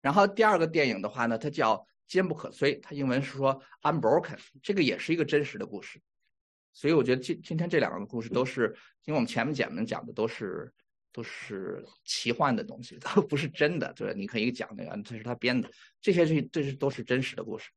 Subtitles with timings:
[0.00, 6.00] 然后第二个电影的话呢，它叫《坚不可摧》，它英文是说 Unbroken，这个也是一个真实的故事。
[6.72, 8.74] 所以我觉得今今天这两个故事都是，
[9.04, 10.72] 因为我们前面讲们讲的都是
[11.12, 13.92] 都是奇幻的东西， 都不是真的。
[13.92, 15.68] 对，你可以讲那个，这是他编的，
[16.00, 17.68] 这些这这是都是真实的故事。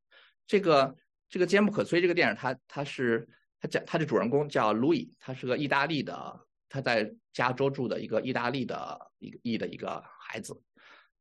[0.46, 0.96] 这个
[1.28, 3.28] 这个《坚不可摧》这个电影，它它是
[3.60, 10.54] 它讲它的主人公叫路易，他是个意大利的，他在加州住的一个意大利的一个裔的一个孩子。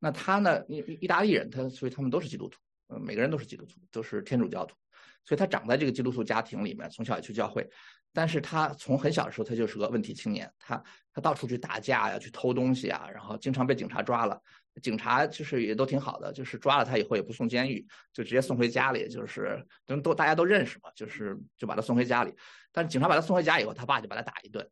[0.03, 2.59] 那他呢，意意大利人，他所以他们都是基督徒，
[2.89, 4.75] 嗯，每个人都是基督徒，都是天主教徒。
[5.23, 7.65] 所以他长在这个基督徒家庭里面，从小也去教会，
[8.11, 14.37] 但是他从很小的时候他就是个问题青年，他他到处去打架呀，去偷东西啊，然后经常被警察抓了，
[14.81, 22.35] 警察就是也都挺好的，就是抓了他以后也不送监狱，就直接送回家里，就是都都大家都认识嘛，就是就把他送回家里，
[22.73, 24.69] 但是警察把他送回家以后，他爸就把他打一顿，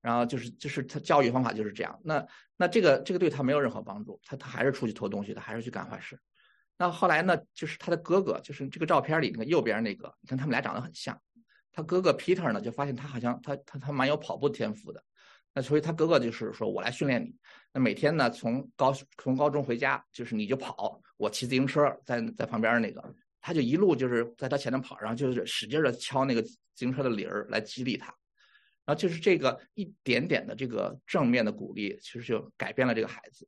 [0.00, 6.18] 然后就是就是他教育方法就是这样，那那这个这个对他没有任何帮助，他他还是出去偷东西，他还是去干坏事。
[6.78, 7.38] 那后来呢？
[7.52, 11.20] 就是他的哥哥，就是这个照片里那个右边那个，你看他们俩长得很像。
[11.72, 15.04] 他哥哥 Peter 呢，就发现他好像他他他蛮有跑步天赋的。
[15.52, 17.34] 那所以他哥哥就是说我来训练你。
[17.72, 28.10] 那每天呢，从高从高中回家，就是你就跑，我骑自行车在在旁边那个，他就一路就是在他前面跑，然后就是使劲的敲那个自行车的铃儿来激励他。
[28.90, 33.46] 然后就是这个一点点的这个正面的鼓励，其实就改变了这个孩子。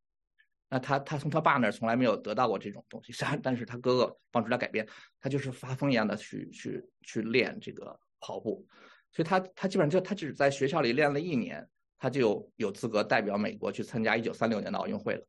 [0.69, 4.87] 那他他从他爸那儿从来没有得到过这种东西， 但但是他哥哥帮助他改变，
[5.19, 8.65] 他就是发疯一样的去去去练这个跑步，
[9.11, 15.27] 所以他他基本上就他只在学校里练了一年，他就有资格代表美国去参加一九三六年的奥运会了。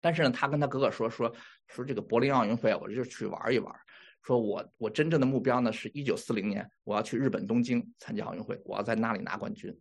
[0.00, 1.34] 但是呢，他跟他哥哥说说
[1.66, 3.74] 说这个柏林奥运会，我就去玩一玩，
[4.22, 9.76] 说我我真正的目标呢是一九四零年我要去日本东京参加奥运会，我要在那里拿冠军。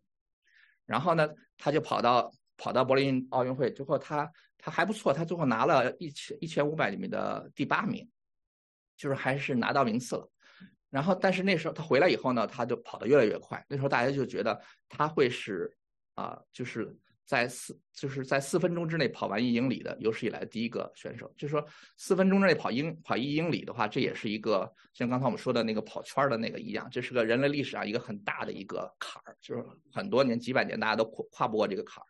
[0.86, 2.32] 然后呢，他就跑到。
[2.58, 8.08] 跑到柏林奥运会之后，他他还不错，他最后拿了一千一千五百里面的第八名，
[8.96, 10.30] 就是还是拿到名次了。
[10.92, 13.66] 然后，但是那时候他回来以后呢，他就跑得越来越快。
[13.68, 15.76] 那时候大家就觉得他会是
[16.14, 16.96] 啊，就是
[17.32, 21.34] 在四就是在四分钟之内跑完一英里的有史以来第一个选手。
[21.38, 21.66] 就是说
[21.96, 32.08] 四分钟之内跑英跑一英里的话，这也是一个像刚才我们说的那个跑圈的那个一样，这是个人类历史上一个很大的一个坎儿，就是很多年几百年大家都跨跨不过这个坎儿。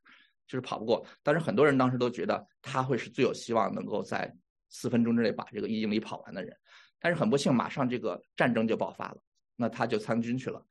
[0.48, 4.36] 就是跑不过，但是很多人当时都觉得他会是最有希望能够在
[4.70, 6.58] 四分钟之内把这个一英里跑完的人。
[7.00, 9.18] 但是很不幸，马上这个战争就爆发了，
[9.56, 10.66] 那他就参军去了。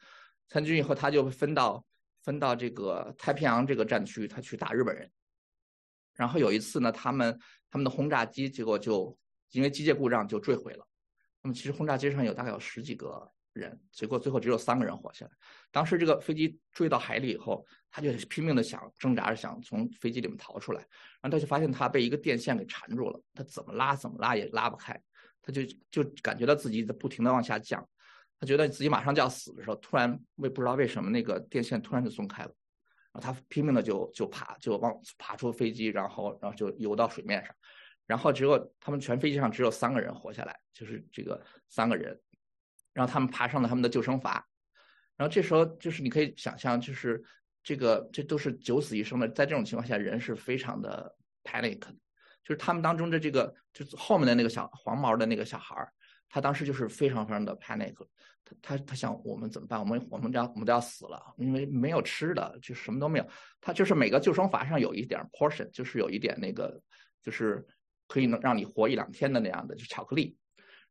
[0.48, 1.82] 参军以后，他就分到
[2.22, 5.10] 分到这个太平洋这个战区，他去打日本人。
[6.14, 7.38] 然后有一次呢，他们
[7.70, 9.16] 他们的轰炸机结果就
[9.50, 10.86] 因为机械故障就坠毁了。
[11.42, 13.30] 那么其实轰炸机上有大概有十几个。
[13.53, 15.32] 人，结果最后只有三个人活下来。
[15.72, 20.80] 当时这个飞机坠到海里以后，他就拼命的想挣扎着想从飞机里面逃出来，
[21.20, 24.98] 然后他就发现他被一个电线给缠住了，他怎么拉怎么拉也拉不开，
[25.42, 27.84] 他就就感觉到自己在不停的往下降，
[28.40, 32.52] 他觉得自己马上就要死的时候，突然为不知道为什么那个电线突然就松开了，
[33.12, 37.54] 然后他拼命的就就爬就往爬出飞机，然后然后就游到水面上，
[38.06, 42.18] 然后只有他们全飞机上只有三个人活下来，就是这个三个人。
[42.92, 44.32] 然后他们爬上了他们的救生筏，
[45.16, 47.22] 然后这时候就是你可以想象，就是
[47.62, 51.14] 这个这都是九死一生的，在这种情况下，人是非常的
[51.44, 55.92] panic，就是他们当中的这个就是后面的那个小黄毛的那个小孩儿，
[56.30, 57.94] 他当时就是非常非常的 panic，
[58.44, 59.78] 他他他想我们怎么办？
[59.78, 63.26] 我们我们要我们都要死了，因为没有吃的，就什么都没有。
[63.60, 66.80] 他就是每个救生筏上有一点 portion，就是有一点那个
[67.20, 67.66] 就是
[68.08, 70.36] 可以能让你活一两天的那样的，就巧克力。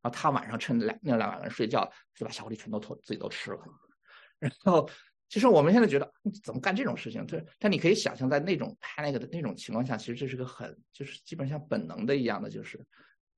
[0.02, 1.84] 然后他晚上趁两那两个人睡觉，
[2.16, 3.60] 就把巧克力全都偷自己都吃了。
[4.40, 4.90] 然后，
[5.28, 6.10] 其实我们现在觉得
[6.42, 7.26] 怎么干这种事情？
[7.26, 12.80] 对，但你可以想象，在那种 panic 的那种情况下，其实这是个很就是基本上像本能的一样的，就是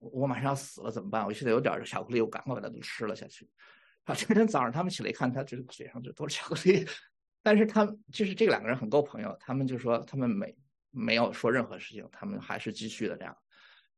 [0.01, 1.25] 我马上要死了怎么办？
[1.25, 3.47] 我现在有点巧克力，我赶快把它都吃了下去。
[4.03, 6.85] 啊，第二天早上他们起来一看，他就是嘴上就都是巧克力。
[7.43, 10.55] 但是他们就是这两个人很够朋友，他们就说他们没
[10.89, 13.35] 没有说任何事情，他们还是继续的这样。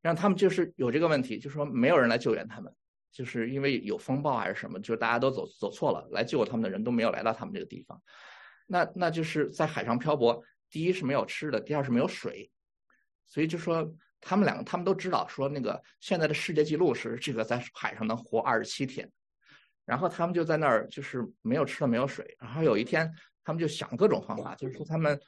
[0.02, 2.74] 让他们就是有这个问题，就说没有人来救援他们，
[3.12, 8.02] 就是因为有风暴还是什么，就是大家都走走错了，来救他们的人都没有来到他们这个地方。
[8.68, 12.52] 那那就是在海上漂泊，第一是没有吃的，第二是没有水，
[13.26, 19.08] 所以就说他们两个他们都知道说那个现在的世界纪录是这个在海上能活二十七天，
[19.86, 23.12] 然后他们就在那儿就是没有吃的没有水，然后有一天
[23.44, 25.20] 他们就想各种方法，就是说他们。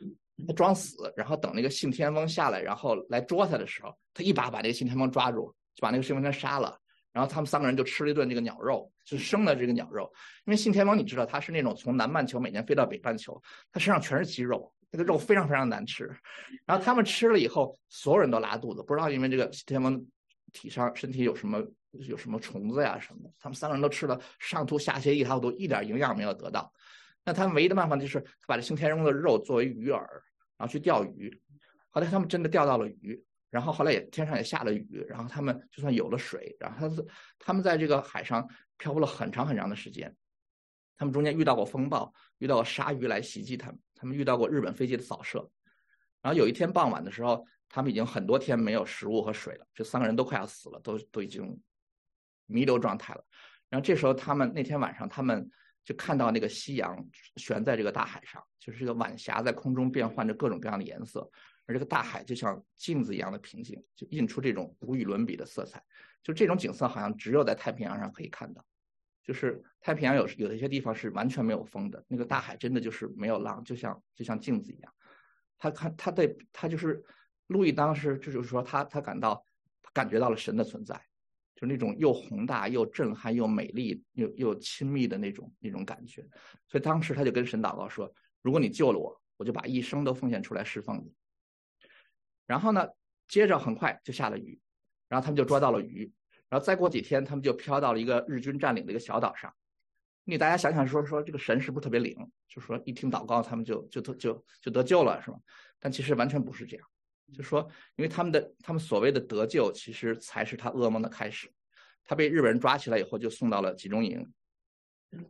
[0.45, 6.77] 他装死，然后等那个信天翁下来，然后来捉他的时候，他一把把那个信天翁抓住，就把那个信天翁杀了。
[7.13, 10.11] 然后他们三个人就吃了一顿这个鸟肉，就生的这个鸟肉。
[10.45, 13.41] 因为信天翁你知道，他是那种从南半球每年飞到北半球，
[13.71, 16.09] 他身上全是肌肉，那个肉非常非常难吃。
[16.65, 19.99] 然后他们吃了以后，所有人都拉肚子，不知道因为这个天王
[20.51, 26.71] 体上身体有什么有什么虫子呀什么的，他们三个人都吃了上吐下泻一塌糊涂，一点营养没有得到。
[27.23, 29.99] 那他们唯一的办法就是把这信天翁的肉作为鱼饵，
[30.57, 31.41] 然后去钓鱼。
[31.89, 33.23] 后来他们真的钓到了鱼。
[33.51, 37.03] 然后后来也天上也下了雨，然后他们就算有了水，然后他
[37.39, 38.45] 他们在这个海上
[38.77, 40.13] 漂浮了很长很长的时间，
[40.97, 45.49] 他们中间遇到过风暴，遇到过鲨鱼来袭击他们，他们遇到过日本飞机的扫射，
[46.21, 51.59] 然后有一天傍晚的时候，他们已经很多天没有食物和水了，这三个人都快要死了，都都已经
[52.45, 53.25] 弥留状态了。
[53.69, 55.49] 然后这时候他们那天晚上，他们
[55.83, 57.03] 就看到那个夕阳
[57.37, 61.27] 悬在这个大海上，就是这个晚霞在空中变换着各种各样的颜色。
[61.67, 65.83] 而这个大海就像镜子一样的平静，就映出这种无与伦比的色彩。
[66.21, 68.63] 就这种景色，好像只有在太平洋上可以看到。
[69.25, 74.93] 就是太平洋有有一些地方是完全没有风的，那个大海真的就是没有浪，就像就像镜子一样。
[75.57, 77.03] 他看他对他就是
[77.47, 79.43] 路易当时就是说他他感到
[79.93, 81.01] 感觉到了神的存在，
[81.55, 86.21] 就那种又宏大又震撼又美丽又又亲密的那种那种感觉。
[86.67, 88.13] 所以当时他就跟神祷告说
[88.43, 91.13] ：“如果你救了我，我就把一生都奉献出来侍奉你。”
[92.45, 92.87] 然后呢，
[93.27, 94.59] 接着很快就下了雨，
[95.07, 96.11] 然后他们就捉到了鱼，
[96.49, 99.53] 然后再过几天，他们就飘到了一个日军占领的一个小岛上。
[100.23, 102.15] 你大家想想，说说这个神是不是特别灵？
[102.47, 105.37] 就说一听祷告，他们就就就就就得救了，是吗？
[105.79, 106.87] 但其实完全不是这样。
[107.33, 111.51] 就说，因为他们的他们所谓的得救，其实才是他噩梦的开始。
[112.03, 114.31] 他被日本人抓起来以后，就送到了集中营，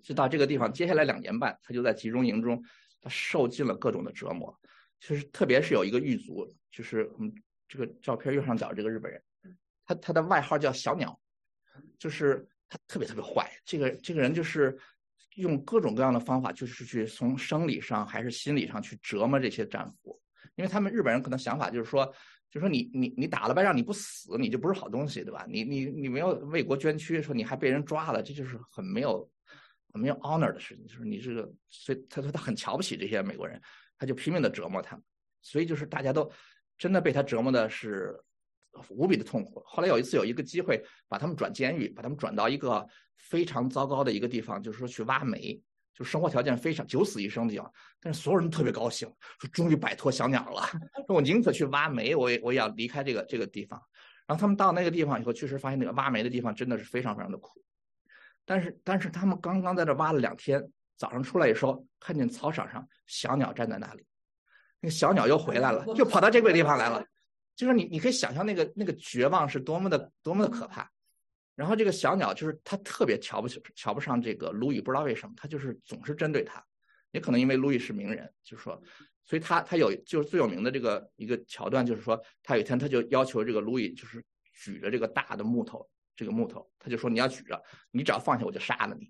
[0.01, 0.71] 就到这个地方。
[0.71, 2.61] 接下来两年半，他就在集中营中，
[3.01, 4.57] 他受尽了各种的折磨。
[4.99, 7.33] 就是特别是有一个狱卒，就是我们
[7.67, 9.21] 这个照片右上角这个日本人，
[9.85, 11.17] 他他的外号叫小鸟，
[11.97, 13.49] 就是他特别特别坏。
[13.63, 14.77] 这个这个人就是
[15.35, 20.19] 用各种各样的方法，就是去从生理上还是心理上去折磨这些战俘，
[20.55, 22.05] 因为他们日本人可能想法就是说，
[22.49, 25.45] 就说你你你打了败仗你不死你就不是好东西，对吧？
[25.47, 29.29] 你你你没有为国捐躯，说你还被人抓了，这就是很没有
[29.93, 30.85] 很没有 honor 的事情。
[30.87, 33.61] 就是你这个，所以他说他很瞧不起这些美国人。
[33.97, 35.05] 他就拼命的折磨他们，
[35.41, 36.29] 所以就是大家都
[36.77, 38.13] 真的被他折磨的是
[38.89, 39.61] 无比的痛苦。
[39.65, 42.85] 后来有一次有一个机会把他们转监狱，把他们转到一个
[43.17, 45.61] 非常糟糕的一个地方，就是说去挖煤，
[45.93, 47.71] 就生活条件非常九死一生的样。
[47.99, 49.07] 但是所有人特别高兴，
[49.39, 50.61] 说终于摆脱小鸟了，
[51.07, 53.81] 说我宁可去挖煤，我也我也要离开这个这个地方。
[54.27, 57.61] 然后他们到那个地方以后，确实发现那个挖煤的地方真的是非常非常的苦。
[58.45, 60.63] 但是但是他们刚刚在这挖了两天。
[60.97, 64.05] 早上出来的时候，看见操场上小鸟站在那里，
[64.79, 67.03] 那个小鸟又回来了，又跑到这个地方来了。
[67.55, 70.91] 就是你，你可以想象那个那个绝望是多么的多么的可怕。
[71.55, 76.63] 然后这个小鸟就是它特别瞧不起瞧不上这个路易，不知道为什么，它就是总是针对他。
[77.11, 78.81] 也可能因为路易是名人，就是说，
[79.25, 84.21] 所以他他有就是最有名的这个一个桥段，就是说他有一天他就要求这个路易就是
[84.53, 89.09] 举着这个大的木头，这个木头他就说你要举着，你只要放下我就杀了你。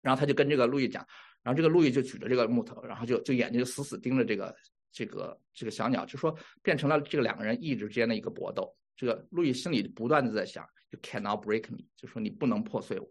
[0.00, 1.04] 然后他就跟这个路易讲，
[1.42, 4.54] 然后这个路易就举着这个木头，然后就就眼睛就死死盯着这个
[4.92, 8.72] 这个这个小鸟，就说变成了这个两个人意志之间的一个搏斗。
[8.94, 13.10] 这个路易心里不断的在想，You cannot break me，就说你不能破碎我。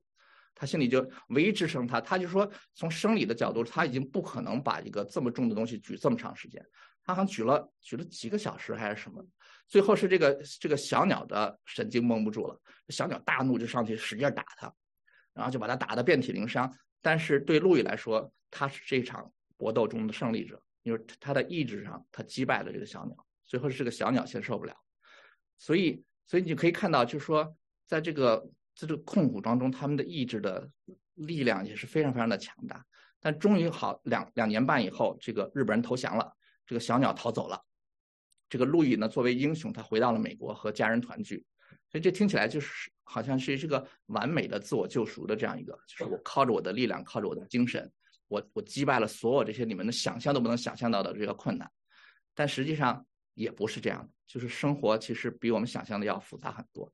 [0.54, 6.64] 他心里就唯一支撑他，他就说从生理的角度，他已经不可能把一个这么重的东西举这么长时间。
[7.04, 9.26] 他好像举了举了几个小时还是什么，
[9.68, 14.72] 最后是这个这个小鸟的神经绷不住了，小鸟大怒就上去使劲打他。
[15.34, 16.70] 然后就把他打得遍体鳞伤，
[17.02, 24.76] 但是对路易来说，他是这场搏斗中的胜利者，因为他的意志上他击败了这个小鸟，最后是这个小鸟先受不了，
[25.58, 28.38] 所以，所以你可以看到，就是说，在这个
[28.76, 30.70] 在这个痛苦当中，他们的意志的
[31.16, 32.84] 力量也是非常非常的强大。
[33.20, 36.36] 但终于好两两年半以后，这个日本人投降了，
[36.66, 37.62] 这个小鸟逃走了，
[38.50, 41.46] 这个路易呢作为英雄，他回到了美国和家人团聚。
[41.90, 47.92] 所以这听起来就是好像是这个完美的自我救赎的这样一个，就是我靠着我的力量，靠着我的精神，
[48.32, 51.70] 我我击败了所有这些你们的想象都不能想象到的这个困难。
[52.34, 56.90] 但实际上也不是这样的，就是生活其实比我们想象的要复杂很多。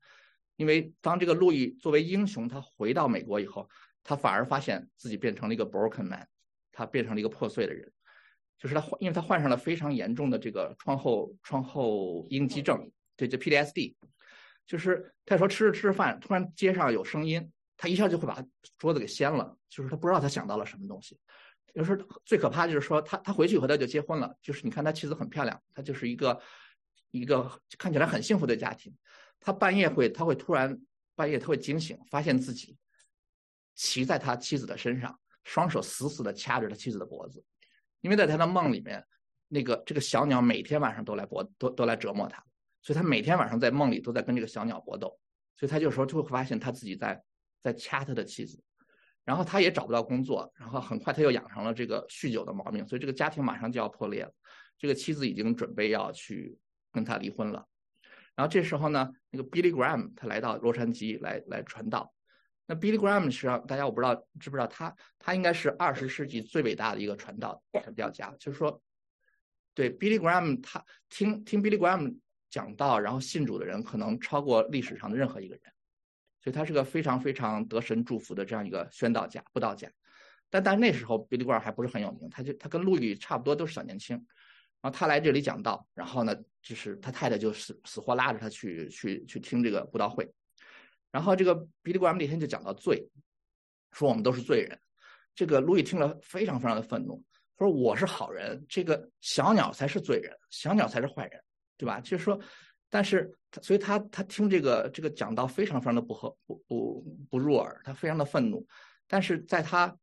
[0.56, 3.68] 因为当这个路易作为英雄，他回到美国以后，
[4.02, 6.26] 他反而发现自己变成了一个 broken man，
[6.72, 7.88] 他变成了一个破碎的人，
[8.58, 13.94] 就是他患，因为他患上了非常严重的这个创后创后应激症，对，就 PTSD。
[14.66, 18.44] 就是他说吃着吃着饭，突然街上有声音，他一下就会把
[18.76, 19.56] 桌子给掀了。
[19.70, 21.18] 就是他不知道他想到了什么东西。
[21.72, 24.36] 有时候最可怕就是说他他回去以后他就结婚了。
[24.42, 26.38] 就是你看他妻子很漂亮，他就是一个
[27.10, 28.94] 一个看起来很幸福的家庭。
[29.40, 30.78] 他半夜会他会突然
[31.14, 32.76] 半夜他会惊醒，发现自己
[33.74, 37.42] 骑在他妻子的身上，双手死死的掐着他妻子的脖子。
[38.00, 39.04] 因为在他的梦里面，
[39.48, 42.42] 那个这个小鸟每天晚上都来搏，都都来折磨他，
[42.82, 45.18] 所以他每天晚上在梦里都在跟这个小鸟搏斗，
[45.56, 47.22] 所以他有时候就会发现他自己在
[47.62, 48.62] 在掐他的妻子，
[49.24, 54.32] 然后他也找不到工作，然后很快他又养成了这个酗酒的毛病，所以这个家庭马上就要破裂了，
[54.78, 56.56] 这个妻子已经准备要去
[56.92, 57.66] 跟他离婚了，
[58.34, 62.12] 然后这时候呢，那个 Billy Graham 他来到洛杉矶来来传道。
[62.70, 68.30] 那 Billy Graham 实际上，大家我不知道知不知道他，他应该是二十世纪最伟大的一个传道传教家。
[68.38, 68.78] 就是说，
[69.72, 72.18] 对 Billy Graham，他听听 Billy Graham
[72.50, 75.62] 讲道，然后信主的人可能超过历史上的任何一个人，
[76.40, 79.90] 所以他是个非常非常得神祝福的这样一个宣道家、布道家。
[80.50, 84.16] 但但那时候 Billy Graham 还不是很有名，他就他跟路易差不多都是小年轻，
[84.80, 90.30] 然后他来这里讲道，然后呢，就是他太太就死死活拉着他去去去听这个布道会。
[91.10, 93.08] 然后这个比利·格 m 那天就讲到罪，
[93.92, 94.78] 说我们都是罪人。
[95.34, 97.22] 这个路易听了非常非常的愤怒，
[97.58, 101.40] 说我是好人，这个小鸟才是罪人，小鸟才是坏人，
[101.76, 102.00] 对吧？
[102.00, 102.38] 就是说，
[102.90, 108.66] 但是他所以他他听这个这个讲道非常非常的不合不不不入耳，他非常的愤怒。
[109.06, 109.96] 但是在他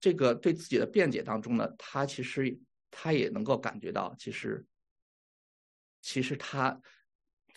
[0.00, 2.58] 这个对自己的辩解当中呢，他其实
[2.90, 4.64] 他也能够感觉到，其实
[6.00, 6.80] 其实他。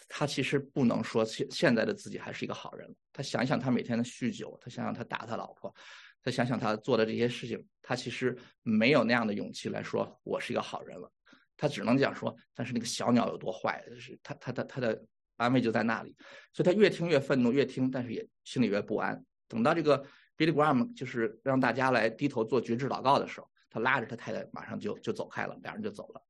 [0.10, 2.94] 他其实不能说现现在的自己还是一个好人。
[3.12, 5.74] 他想想他每天的酗酒，他想想他打他老婆，
[6.22, 11.12] 他想想他做的这些事情，他其实没有那样的勇气来说我是一个好人了。
[11.58, 15.04] 他只能讲说，但是那个小鸟有多坏，就是他他的他的
[15.38, 16.16] 安慰就在那里。
[16.54, 19.24] 所以他越听越愤怒，越听但是也心里越不安。
[19.48, 20.04] 等到这个
[20.38, 26.22] Billy Graham 就是让大家来低头做绝志祷告的时候，他拉着他太太马上就就走开了，两人就走了。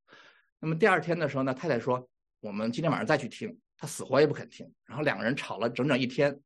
[0.60, 2.08] 那么第二天的时候呢，太太说。
[2.40, 4.70] 我们今天晚上再去听，他死活也不肯听。
[4.84, 6.38] 然后两个人吵了整整一天，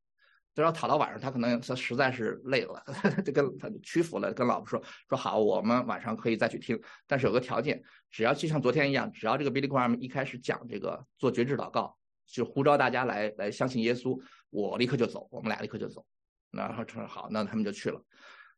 [0.59, 2.85] 都要吵到晚上，他可能他实在是累了，
[3.25, 11.97] 就跟他屈服了，跟老婆说说好，我们晚上可以再去听，但是有个条件，只要就像昨天一样，只要这个 Billy Graham 一开始讲这个做绝志祷告，
[12.27, 16.05] 就呼召大家来来相信耶稣，我立刻就走，我们俩立刻就走。
[16.51, 18.03] 然后说好，那他们就去了。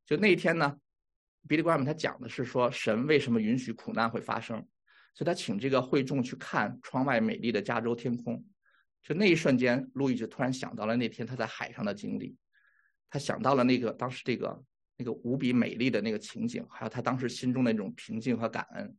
[0.06, 0.74] 就那一天呢
[1.46, 4.66] ，Billy Graham 他讲的是说神为什么允许苦难会发生。
[5.12, 8.42] 所以他请这个会众去看窗外美丽的加州天空，
[9.02, 12.36] 就那一瞬间，路易就突然想到了那天他在海上的经历，
[13.08, 14.62] 他想到了那个当时这个
[14.96, 18.96] 那个无比美丽的那个情景，还有他当时心中的那种平静和感恩。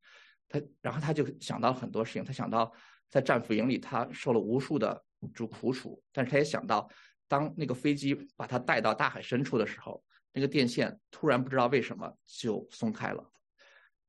[0.50, 2.72] 他然后他就想到很多事情，他想到
[3.10, 5.02] 在战俘营里他受了无数的
[5.34, 6.90] 这苦楚，但是他也想到
[7.28, 10.04] 当那个飞机把他带到大海深处的时候，
[10.34, 13.24] 那个电线突然不知道为什么就松开了。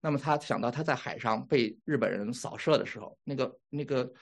[0.00, 4.12] 那么他想到他在海上被日本人扫射的时候，那个那个，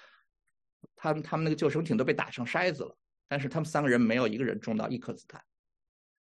[0.97, 2.97] 他们他们那个救生艇都被打成筛子了，
[3.29, 5.43] 但是他们三个人没有一个人中到一颗子弹。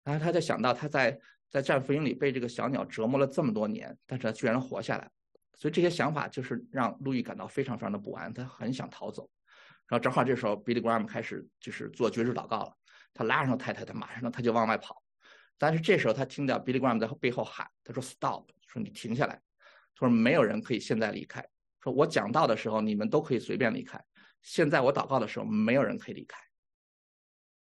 [0.04, 5.10] 然后他就想到他在在战俘营里被这个小鸟折磨了这么多年，但是他居然活下来。
[5.56, 9.30] 所以这些想法就是让路易感到非常非常的不安，他很想逃走。
[9.88, 12.74] 然后正好这时候，Billy Graham 开始就是做绝志祷告了，
[13.14, 15.04] 他拉上太太，他马上他就往外跑。
[15.58, 18.46] 但是这时候他听到 Billy Graham 在背后喊，他说 “Stop”。
[18.68, 19.36] 说你停下来，
[19.94, 21.46] 他说没有人可以现在离开。
[21.84, 24.02] 说我讲道的时候，你们都可以随便离开。
[24.42, 26.38] 现在我祷告的时候，没有人可以离开。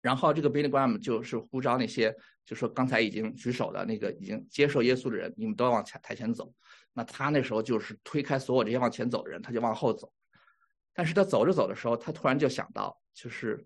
[0.02, 6.54] 然后这个 Billy Graham 就是呼召那些，就说刚才已经举手的那个已经接受耶稣的人，你们都要往前台前走。
[6.94, 10.12] 那他那时候就是推开所有这些往前走的人，他就往后走。
[10.94, 13.66] 但是他走着走的时候，他突然就想到，就是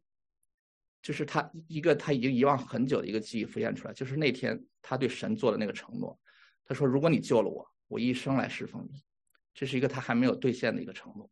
[1.02, 6.20] 就是他一个他已经遗忘很久的一个记忆浮现出来，就是那天他对神做的那个承诺。
[6.66, 9.04] 他说：“如果你救了我，我一生来侍奉你。”
[9.54, 11.30] 这是一个他还没有兑现的一个承诺。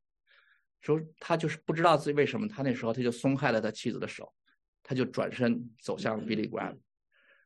[0.82, 4.34] 说他就是不知道自己为什么，他那时候他就松开了他妻子的手，
[4.82, 6.78] 他就转身走向 Billy Graham。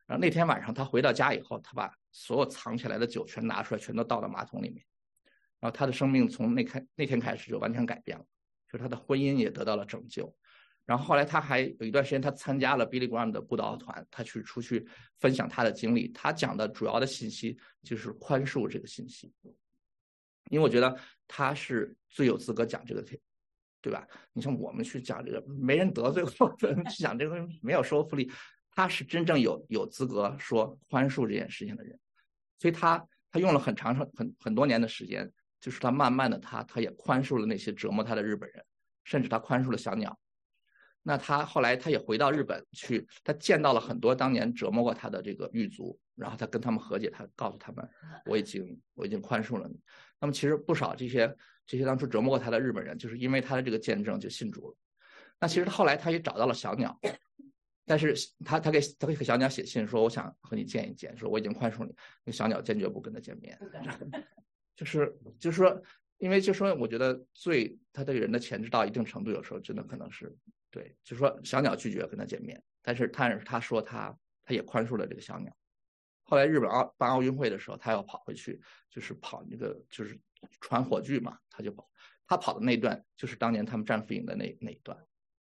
[0.06, 4.84] 然后那天晚上他回到家以后，他把所有藏起来的酒全拿出来，全都倒到马桶里面。
[5.60, 8.24] 然后他的生命从那开那天开始就完全改变了，
[8.70, 10.34] 就是他的婚姻也得到了拯救。
[10.84, 14.86] 然后后来他还有一段时间，他参加了 Billy Graham 的布道团，他去出去
[15.18, 16.08] 分享他的经历。
[16.08, 19.32] 他讲的主要的信息就是宽恕这个信息，
[20.50, 20.96] 因为我觉得
[21.26, 23.02] 他是最有资格讲这个，
[23.80, 24.06] 对吧？
[24.32, 26.54] 你像我们去讲这个，没人得罪过，
[26.90, 28.30] 去讲这个没有说服力。
[28.76, 31.96] 他是真正有有资格说宽恕这件事情的人，
[32.58, 38.64] 所以他他用了很长很很很多年的时间，就是他慢慢的他他也宽恕了那些折磨他的日本人，
[39.04, 40.18] 甚至他宽恕了小鸟。
[41.06, 47.86] 那他后来他也回到日本去，他见到了很多当年折磨过他的这个狱卒，然后他跟他们和解，他告诉他们，
[48.24, 49.78] 我已经我已经宽恕了你。
[50.18, 54.76] 那么其实不少这些这些当初折磨过他的日本人，就是因为他的这个见证就信主了。
[55.38, 56.98] 那其实后来他也找到了小鸟，
[57.84, 61.94] 但是他他给他给小鸟写信说，我想和你见一见，说我已经宽恕你。
[62.24, 63.58] 那小鸟坚决不跟他见面，
[64.74, 65.82] 就是就是说
[66.16, 70.34] 因为就说我觉得罪，他对人的潜质到一定程度，有时候真的可能是
[70.74, 74.12] 对，就说小鸟拒绝跟他见面，但是但是他说他
[74.44, 75.56] 他也宽恕了这个小鸟。
[76.24, 80.20] 后来日本奥办奥运会的时候，他要跑回去，就是跑那个就是
[80.60, 81.88] 传火炬嘛，他就跑，
[82.26, 84.98] 他跑的那段就是当年他们战俘营的那那一段，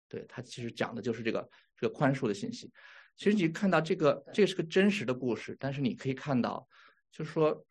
[0.09, 2.71] 对他其实讲的就是这个这个宽恕的信息。
[3.17, 6.69] 其实你看到这个，这是个真实的故事，但是你可以看到，
[7.11, 7.65] 就说，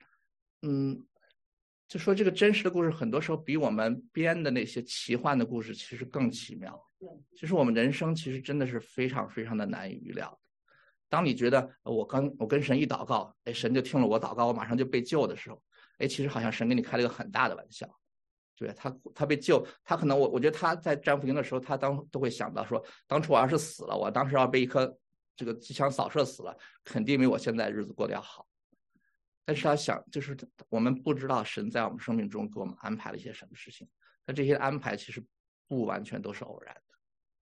[0.63, 1.05] 嗯，
[1.87, 6.83] 就说这个真实的故事，很多时候比我们编的那些奇幻的故事其实更奇妙。
[7.35, 10.39] 其实我们人生其实真的是非常非常的难以预料。
[11.09, 15.61] 当你觉得我刚我跟神一祷告，哎，神就听了我祷告，我马上就被救的时候，
[15.97, 17.87] 哎，其实好像神给你开了一个很大的玩笑。
[18.55, 24.97] 对他，他被救，他可能我我觉得他在战俘营的时候，他当都会想到说，当初我要是死了，我当时要被一颗。
[25.35, 28.47] 这个机枪扫射死了，肯定比我现在日子过得要好。
[29.43, 30.37] 但是他想，就是
[30.69, 33.89] 我们不知道神在我们生命中给我们安排了一些什么事情。
[34.27, 35.25] 那这些安排其实
[35.67, 36.77] 不完全都是偶然，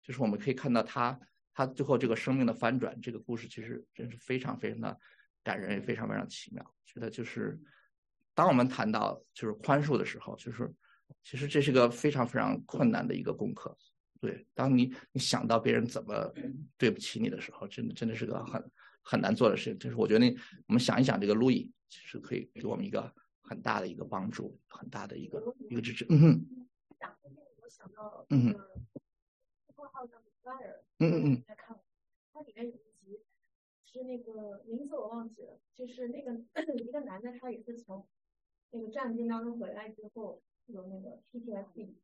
[0.06, 1.18] 就是我们可以看到他
[1.52, 4.96] 他最后这个生命的翻转，这个故事其实真是非常非常的
[5.42, 6.74] 感人，也非常非常奇妙。
[6.84, 7.58] 觉得就是
[8.34, 10.72] 当我们谈到就是宽恕的时候，就是
[11.24, 13.76] 其实这是个非常非常困难的一个功课。
[14.20, 16.32] 对，当你你想到别人怎么
[16.78, 18.70] 对不起你的时候，真的真的是个很
[19.02, 19.78] 很难做的事情。
[19.78, 20.36] 就是我觉得，
[20.68, 26.06] 我们想一想，这个路易其实可以给我们一个很大的一个帮助，很大的一个一个支持。
[26.10, 26.46] 嗯哼。
[27.62, 28.54] 我想到嗯
[30.98, 31.42] 嗯嗯嗯。
[31.46, 31.80] 在看，
[32.32, 33.20] 它里面有一集
[33.84, 36.32] 是那个名字我忘记了，就是那个
[36.78, 38.06] 一个男的，他也是从
[38.70, 41.94] 那个战争当中回来之后有那个 PTSD，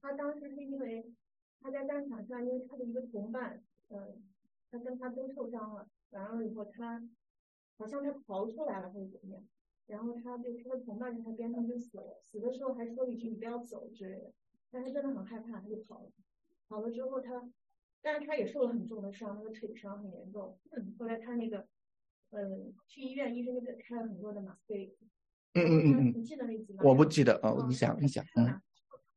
[0.00, 1.12] 他当时是因为。
[1.58, 4.22] 他在战场上，因为他的一个同伴，嗯，
[4.70, 7.02] 他跟他都受伤了，完了以后他
[7.78, 9.42] 好像他逃出来了还是怎么样，
[9.86, 14.32] 然后他就他的同伴在他边上就死了，死的时候还说了一句你不要走之类的，
[14.70, 16.12] 但他真的很害怕，他就跑了，
[16.68, 17.50] 跑了之后他，
[18.06, 20.56] 但是他也受了很重的伤，那个腿伤很严重，
[20.96, 21.66] 后来他那个，
[22.30, 24.96] 嗯，去医院医生就给开了很多的吗啡，
[25.54, 26.82] 嗯嗯嗯嗯，你记得那集吗？
[26.84, 28.62] 我不记得哦，你讲你讲，嗯，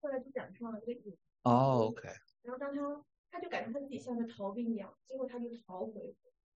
[0.02, 1.12] 后来就讲上了这个
[1.44, 2.10] 哦，OK。
[2.42, 6.16] 然后当他，他就感觉他自己像个逃兵一样，结果他就逃回，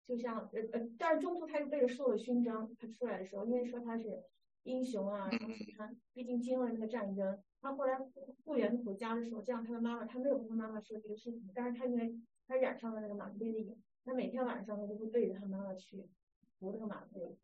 [0.06, 2.72] 就像呃呃，但是中途他又被人受了勋章。
[2.78, 4.22] 他出来的时候，因为说他是
[4.62, 7.42] 英雄啊，然后他毕竟经历了那个战争。
[7.60, 7.98] 他后来
[8.44, 16.06] 复原回家的时候，这样他的妈妈，他没有跟他妈妈说这个事情，但是他因为他染上了那个吗啡的瘾，他每天晚上他都会背着他妈妈去
[16.58, 17.36] 服那个吗啡。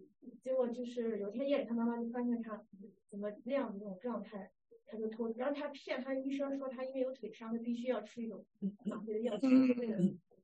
[0.43, 2.65] 结果就是有天夜里，他妈妈就发现他
[3.09, 4.51] 怎么那样的那种状态。
[4.89, 8.47] 他就偷，然后他骗他医生说他因为有腿伤，他必须要吃一种
[8.85, 9.99] 吗啡的药，就为了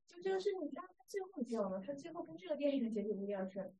[0.05, 0.69] 就这个事情。
[0.73, 1.79] 但他最后你知道吗？
[1.79, 3.73] 他最后跟这个电影的结局不一样是，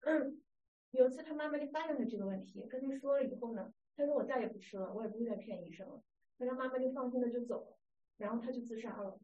[0.00, 0.42] 嗯，
[0.90, 6.02] 有一次他妈妈就发现了这个问题，跟他说了以后呢，他说我再也不吃了，我也不会再骗医生了。
[6.38, 7.78] 那他妈妈就放心的就走了，
[8.16, 9.20] 然后他就自杀了。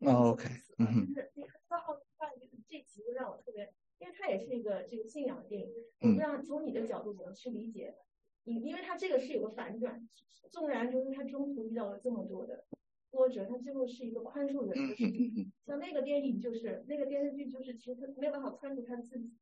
[0.00, 1.78] OK，嗯就是你看到
[2.16, 5.68] 看就是这集让我特别，因为他也是一个这个信仰的电影，
[6.00, 7.94] 我不知道从你的角度怎么去理解。
[8.44, 10.08] 因因为他这个是有个反转，
[10.50, 12.64] 纵然就是他中途遇到了这么多的
[13.10, 15.52] 波折，他最后是一个宽恕人的事情。
[15.66, 19.36] 像那个电影就是那个电视剧就是，其实他没有办法宽恕他自己，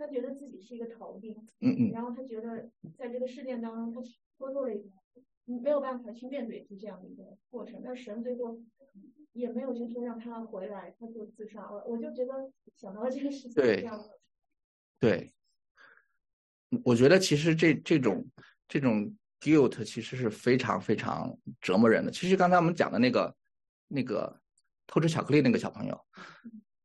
[0.00, 4.00] 他觉得自己是一个逃兵，嗯嗯，然后他觉得在这个事件当中他
[4.38, 4.74] 脱落了，
[5.44, 7.82] 没有办法去面对出这样的一个过程。
[7.84, 8.58] 但神最后
[9.32, 11.84] 也没有就说让他回来，他就自杀了。
[11.86, 13.86] 我就觉得想到这个事情，对，
[14.98, 15.34] 对。
[16.84, 18.26] 我觉得其实这这种
[18.68, 22.10] 这种 guilt 其实是非常非常折磨人的。
[22.10, 23.36] 其实刚才我们讲的那个
[23.88, 24.40] 那个
[24.86, 26.00] 偷吃巧克力那个小朋友，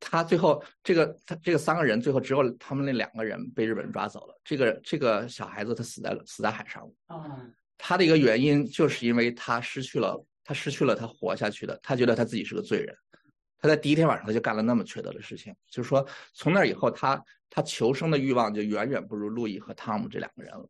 [0.08, 4.40] 他最后这个他这个三个人最后只有他们那两个人被日本人抓走了。
[4.44, 6.92] 这个这个小孩子他死在了死在海上了。
[7.76, 12.96] 他的一个原因就是因为他失去了他失去了他活下去的，他觉得他自己是个罪人。
[13.58, 20.70] 他在第一天晚上他就干了那么缺德的事情，就是说从那以后他他求生的欲望就远远不如路易和汤姆这两个人了。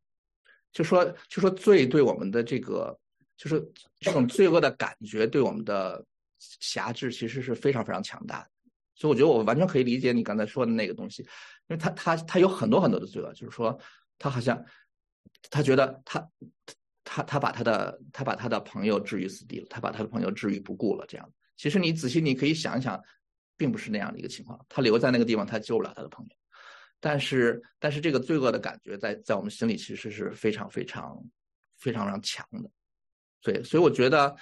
[0.71, 2.97] 就说就说罪对我们的这个
[3.35, 3.61] 就是
[3.99, 6.05] 这种罪恶的感觉对我们的
[6.39, 8.49] 辖制其实是非常非常强大的。
[8.95, 11.27] 所以我觉得我完全可以理解你刚才说的那个东西，因
[11.67, 13.77] 为他他他有很多很多的罪恶，就是说
[14.17, 14.63] 他好像
[15.49, 16.29] 他觉得他
[17.03, 21.33] 他他把他的他把他的朋友置于死地了，他把他的朋友置于不顾了，这样。
[21.57, 23.01] 其实你仔细你可以想一想，
[23.55, 24.59] 并不是那样的一个情况。
[24.67, 26.35] 他留在那个地方，他救不了他的朋友。
[26.99, 31.21] 但是，但是这个罪恶的感觉在在我们心里其实是非常非常
[31.77, 32.69] 非常非常强的。
[33.41, 34.35] 对，所以我觉得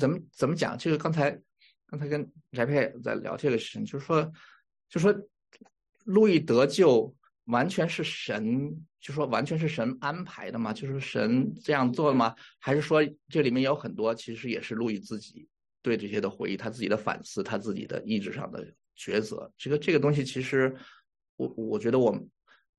[0.00, 1.38] 怎么怎么讲，这个刚才
[1.94, 4.32] 刚才跟翟佩在聊这个事情，就是说，
[4.88, 5.14] 就说
[6.06, 10.72] 路易得救完全是神，就说完全是神安排的吗？
[10.72, 12.34] 就是神这样做的吗？
[12.58, 15.46] 还是说这里面有很多其实也是路易自己
[15.82, 18.66] 对这些的回忆，他自己的反思，他自己的意志上的
[18.98, 19.48] 抉择？
[19.56, 20.74] 这个这个东西其实，
[21.36, 22.28] 我我觉得我们，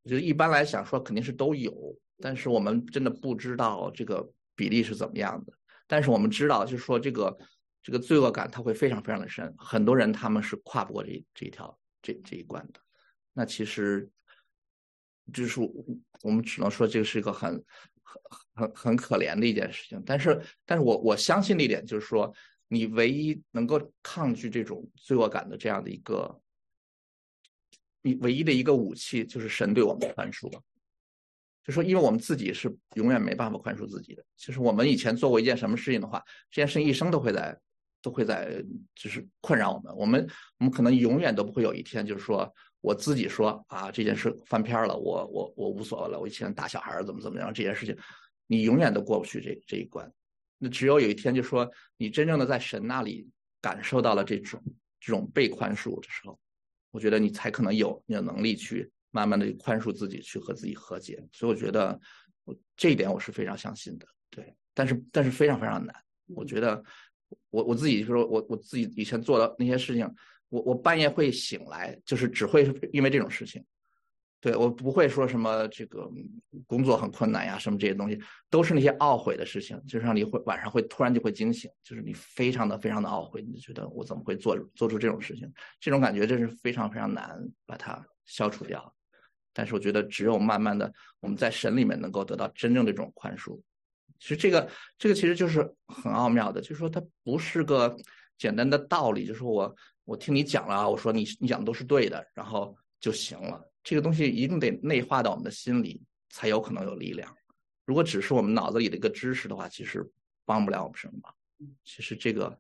[0.04, 1.74] 我觉得一般来讲说肯定是都有，
[2.20, 5.54] 但是我们真的不知道这个比例是怎么样的。
[5.88, 7.38] 但是我们知道，就是说这个
[7.86, 12.80] 这个罪恶感它会非常非常的深，很多人他们是跨不过这这一条这这一关的。
[13.32, 14.10] 那其实。
[15.34, 15.60] 就是
[16.22, 17.52] 我们只能说这个是一个很
[18.04, 18.22] 很
[18.54, 22.32] 很很可怜的一件事情，但是但是我我相信的一点就是说，
[22.68, 26.40] 你唯一能够抗拒这种罪恶感的这样的一个，
[28.04, 30.48] 你唯一的一个武器就是神对我们的宽恕。
[31.64, 37.60] 就说因为我们自己是永远没办法宽恕自己的，就是我们以前做过一件什么事情的话，这件事情一生都会在
[38.06, 38.64] 都会在
[38.94, 42.54] 就是困扰我们，我们我们可能永远都不会有一天就是说。
[42.82, 46.20] 我自己说啊，这件事翻篇了，我我我无所谓了。
[46.20, 47.98] 我以前打小孩怎么怎么样，这件事情
[48.46, 50.08] 你永远都过不去这这一关。
[50.60, 53.28] 那只有有一天，就说你真正的在神那里
[53.60, 54.62] 感受到了这种
[55.00, 56.38] 这种被宽恕的时候，
[56.92, 61.28] 我觉得你才可能有有能力去慢慢的宽恕自己，去和自己和解。
[61.34, 62.00] 所以我觉得
[62.44, 64.06] 我这一点我是非常相信的。
[64.30, 65.96] 对，但是但是非常非常难。
[66.28, 66.84] 我觉得
[67.50, 70.10] 我我自己就说，我我自己以前做的那些事情。
[70.50, 73.66] 我我半夜会醒来，就是只会因为这种事情，
[74.40, 76.08] 对我不会说什么这个
[76.68, 78.18] 工作很困难呀，什么这些东西
[78.48, 85.52] 都是那些懊悔的事情，就是让你会晚上会突然就会惊醒，就是你非常的非常的懊悔，你就觉得我怎么会做做出这种事情？
[85.80, 88.96] 这种感觉真是非常非常难把它消除掉。
[89.52, 93.60] 但是我觉得只有慢慢的我们在神里面能够得到真正的这种宽恕，
[94.20, 97.96] 其实这个这个其实就是很奥妙的，就是说它不是个
[98.38, 99.76] 简单的道理，就是我。
[100.08, 103.60] 我听你讲了啊，我说你你讲的都是对的，然后就行了。
[103.84, 106.00] 这个东西一定得内化到我们的心里，
[106.30, 107.36] 才有可能有力量。
[107.86, 110.08] 如果只是我们脑子里的一个知识的话，其实
[110.46, 111.36] 帮不了我们什么忙。
[111.84, 112.56] 其实这个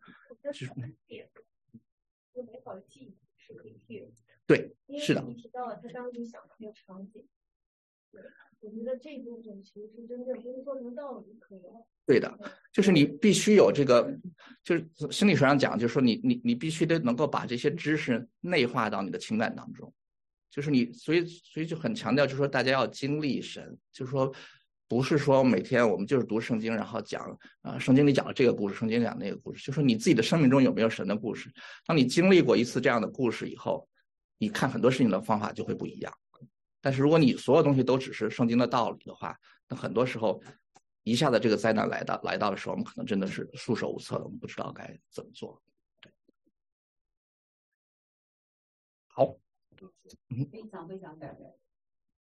[0.51, 0.97] 就是美
[2.63, 4.03] 好的记忆是可以替
[4.47, 5.21] 对，是的。
[5.21, 7.27] 你提到了他当时想的那个场景。
[8.61, 11.59] 我觉得这部分其实是真正不是做成道理可以。
[12.05, 12.35] 对的，
[12.71, 14.11] 就是你必须有这个，
[14.63, 19.93] 就是心理学上讲，就是说你你你必须得能够把这些知识内化到你的情感当中，
[20.49, 24.33] 就是你所以所以就很强调，就是说大家要经历神，就是说
[24.87, 31.51] 不是说每天我们就是读圣经，然后讲啊圣经里讲了这个故事，圣经讲那个故事，就说你自己的生命中有没有神的故事？
[31.85, 33.87] 当你经历过一次这样的故事以后，
[34.37, 36.11] 你看很多事情的方法就会不一样。
[36.85, 39.35] 但是如果你所有东西都只是圣经的道理的话，
[39.67, 40.39] 那很多时候
[41.01, 45.59] 一下子这个灾难来到来到的时候，我们可能真的是束手无策了，我们不知道该怎么做。
[45.99, 46.11] 对，
[49.07, 49.35] 好，
[50.51, 51.51] 非常非常感人。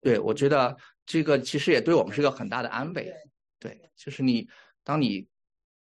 [0.00, 3.12] 对，我觉得这个其实也对我们是一个很大的安慰。
[3.58, 4.48] 对，就是你
[4.82, 5.28] 当你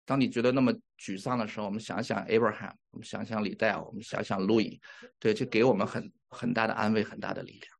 [0.07, 4.81] 当你觉得那么沮丧的时候，我们想想 Abraham，我们想想李代，我们想想路易，
[5.19, 7.74] 对，就给我们很很大的安慰，很大的力量。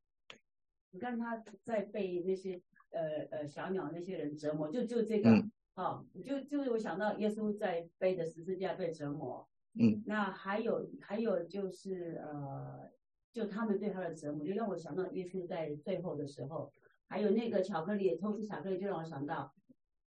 [0.95, 5.29] 你看他在被那些呃呃小鸟那些人折磨，就就这个
[5.73, 9.45] 啊，就就是我想到耶稣在背着十字架被折磨，
[9.77, 12.89] 嗯，那还有还有就是呃，
[13.33, 16.71] 就他们对他的折磨，就让我想到耶稣在最后的时候，
[17.09, 19.53] 还有那个巧克力偷吃巧克力，就让我想到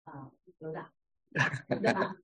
[0.05, 0.93] 啊犹大，
[1.69, 2.15] 对吧？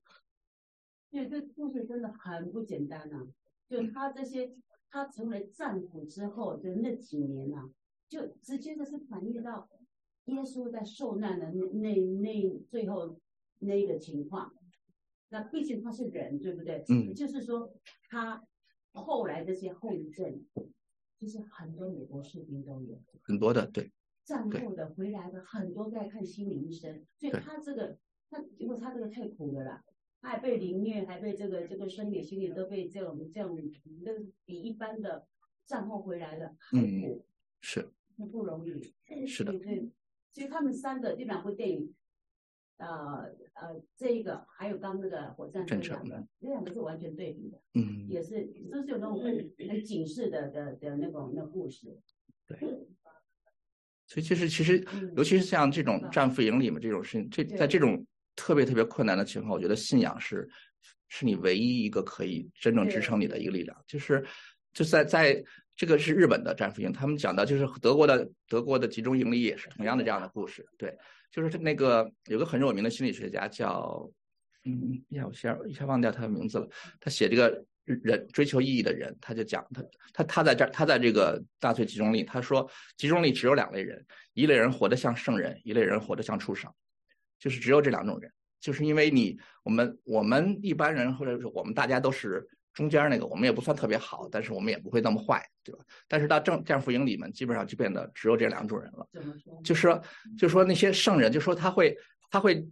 [1.11, 3.27] 所以这故事真的很不简单呐，
[3.67, 4.55] 就他这些
[4.89, 7.69] 他成为战俘之后的那几年呐。
[8.07, 9.69] 就直接的是反映到
[10.25, 13.19] 耶稣在受难的那那那最后
[13.59, 14.53] 那个情况。
[15.29, 16.83] 那毕竟他是人，对不对？
[16.89, 17.13] 嗯。
[17.13, 17.73] 就是说
[18.09, 18.43] 他
[18.93, 20.45] 后来这些后遗症，
[21.19, 23.01] 就是很多美国士兵都有。
[23.23, 23.91] 很多的，对。
[24.23, 27.97] 战后的回来的很多在看心理医生，所以他这个
[28.29, 29.83] 他因为他这个太苦了啦，
[30.19, 33.55] 他还被凌虐，还被这个这个生理心理都被这种这样，
[34.01, 34.11] 那
[34.45, 35.27] 比一般的
[35.67, 37.25] 战后回来的还苦。
[37.61, 37.89] 是。
[38.17, 39.51] 那不容易，是的。
[39.59, 39.91] 对，
[40.31, 41.93] 其实他们三个这两部电影，
[42.77, 47.61] 呃呃，这一个还有刚那个火战这两个，这两个是完全对比的。
[47.73, 51.99] 嗯，也是都是有那种很很警示的的的那种那故事。
[52.47, 52.57] 对。
[54.07, 54.81] 所以就是其实，
[55.17, 60.47] 尤其是像这种战俘营里面这种事情，这在这种特别特别困难的情况，我觉得信仰是
[61.09, 63.83] 是你唯一一个可以真正支撑你的一个力量。
[63.85, 64.25] 就是
[64.71, 65.43] 就在在。
[65.75, 70.65] 这个是日本的战俘营，他们讲的就是德国的德国的集中营里也是同样的这样的故事。
[70.77, 70.97] 对，
[71.29, 74.09] 就是那个有个很有名的心理学家叫，
[74.63, 76.69] 嗯，呀，我一下忘掉他的名字了。
[76.99, 79.83] 他写这个人追求意义的人，他就讲他
[80.13, 86.71] 他他在这儿他在这个大罪集中力，他说集中力只有两类人，一类人活得像圣人，一类人活得像畜生，
[87.37, 95.79] 就是只有这两种人，就是因为你我们我们一般人或者是我们大家都是中间那个，我们也不算特别好，但是我们也不会那么坏，对吧？
[96.07, 99.07] 但是到正战俘营里面，基本上就变得只有这两种人了？
[99.63, 99.99] 就是说
[100.37, 101.97] 就说那些圣人，就说他会
[102.29, 102.63] 他会。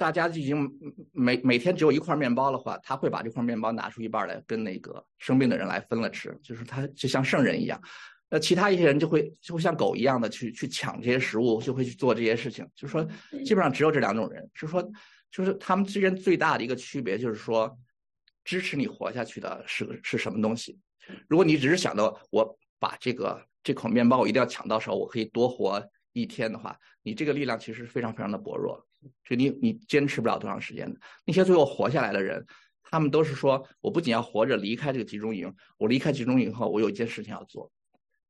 [0.00, 0.70] 大家已经
[1.10, 7.82] 每每天只有一块面包的话，他会把这块面包拿出一半来跟那个生病的人来分了吃，就是他就像圣人一样。
[8.30, 12.64] 那其他一些人就会就会像狗一样的去去抢这些食物，就会去做这些事情。
[12.76, 13.04] 就是说，
[13.44, 14.80] 基本上只有这两种人，是说，
[15.32, 17.76] 就是他们之间最大的一个区别就是说，
[18.48, 20.80] 支持你活下去的是是什么东西。
[21.28, 28.82] 如果你只是想到我把这个这口面包我一定要抢到手，我可以多活一天的话，你这个力量其实非常非常的薄弱。
[29.22, 32.42] 就你你坚持不了多长时间的那些最后活下来的人，
[32.82, 37.70] 他们都是说，我不仅要活着离开这个集中营，我离开集中营后，我有一件事情要做。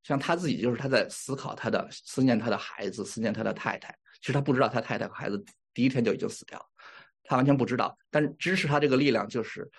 [0.02, 3.96] 像他自己就是他在思考他的思念他的孩子，思念他的太太。
[4.20, 6.66] 其实他不知道他太太和孩子第一天就已经死掉了，
[7.22, 7.96] 他完全不知道。
[8.10, 9.70] 但是支持他这个力量就是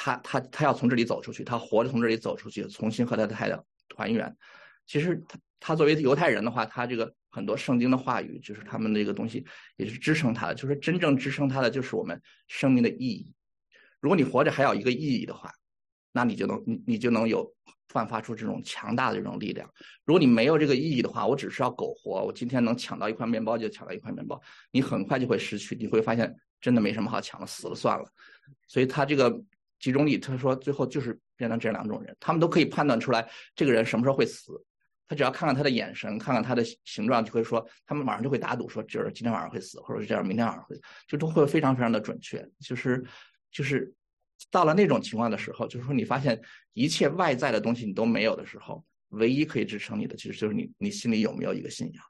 [0.00, 4.32] 他他他要从这里走出去，他活着从这里走出去，重新和他的太太团圆。
[4.86, 7.12] 其实他他作为犹太人的话，他这个。
[7.30, 9.44] 很多圣经的话语，就是他们这个东西，
[9.76, 10.54] 也是支撑他的。
[10.54, 13.30] 就是真正支撑他的，就是我们生命的意义。
[14.00, 15.52] 如果你活着还有一个意义的话，
[16.10, 17.54] 那你就能你你就能有
[17.92, 19.70] 焕发出这种强大的这种力量。
[20.06, 24.40] 如果你没有这个意义的话，我只是要苟活，我今天能抢到一块面包就抢到一块面包，
[24.72, 28.10] 你很快就会失去，你会发现真的没什么好抢的，死了算了。
[28.66, 29.30] 所以他这个
[29.78, 34.52] 集中力，他说最后就是变成这两种人，他们都可以判断出来这个人什么时候会死。
[35.10, 42.46] 他只要看看他的眼神，看看他的形状，就会说，他们马上就会打赌说，就是今天晚上会死，或者是这样，明天晚上会，就都会非常非常的准确。
[42.60, 43.02] 就是，
[43.50, 43.90] 就是
[44.50, 46.38] 到了那种情况的时候，就是说你发现
[46.74, 52.04] 一切外在的东西你都没有的时候，唯一可以支撑你的，其实就是你你心里有没有一个信仰。